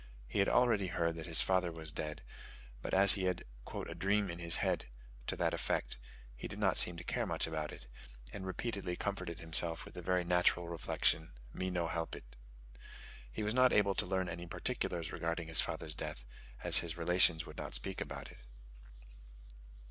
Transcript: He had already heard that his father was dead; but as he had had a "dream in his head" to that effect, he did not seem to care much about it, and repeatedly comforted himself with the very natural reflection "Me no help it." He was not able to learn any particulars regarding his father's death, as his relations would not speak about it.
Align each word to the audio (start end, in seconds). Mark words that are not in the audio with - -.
He 0.27 0.39
had 0.39 0.49
already 0.49 0.87
heard 0.87 1.15
that 1.17 1.27
his 1.27 1.41
father 1.41 1.71
was 1.71 1.91
dead; 1.91 2.23
but 2.81 2.91
as 2.91 3.13
he 3.13 3.25
had 3.25 3.43
had 3.71 3.87
a 3.87 3.93
"dream 3.93 4.31
in 4.31 4.39
his 4.39 4.55
head" 4.55 4.87
to 5.27 5.35
that 5.35 5.53
effect, 5.53 5.99
he 6.35 6.47
did 6.47 6.57
not 6.57 6.79
seem 6.79 6.97
to 6.97 7.03
care 7.03 7.27
much 7.27 7.45
about 7.45 7.71
it, 7.71 7.85
and 8.33 8.43
repeatedly 8.47 8.95
comforted 8.95 9.37
himself 9.39 9.85
with 9.85 9.93
the 9.93 10.01
very 10.01 10.23
natural 10.23 10.67
reflection 10.67 11.33
"Me 11.53 11.69
no 11.69 11.87
help 11.87 12.15
it." 12.15 12.35
He 13.31 13.43
was 13.43 13.53
not 13.53 13.71
able 13.71 13.93
to 13.93 14.05
learn 14.07 14.27
any 14.27 14.47
particulars 14.47 15.11
regarding 15.11 15.49
his 15.49 15.61
father's 15.61 15.93
death, 15.93 16.25
as 16.63 16.79
his 16.79 16.97
relations 16.97 17.45
would 17.45 17.57
not 17.57 17.75
speak 17.75 18.01
about 18.01 18.31
it. 18.31 18.39